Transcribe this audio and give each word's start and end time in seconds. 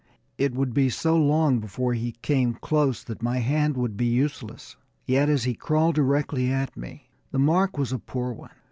It 0.39 0.55
would 0.55 0.73
be 0.73 0.89
so 0.89 1.15
long 1.15 1.59
before 1.59 1.93
he 1.93 2.13
came 2.23 2.55
close 2.55 3.03
that 3.03 3.21
my 3.21 3.37
hand 3.37 3.77
would 3.77 3.95
be 3.97 4.07
useless. 4.07 4.75
Yet 5.05 5.29
as 5.29 5.43
he 5.43 5.53
crawled 5.53 5.93
directly 5.93 6.51
at 6.51 6.75
me, 6.75 7.11
the 7.29 7.37
mark 7.37 7.77
was 7.77 7.91
a 7.93 7.99
poor 7.99 8.33
one. 8.33 8.49